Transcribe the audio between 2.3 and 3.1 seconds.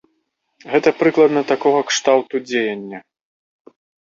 дзеянне.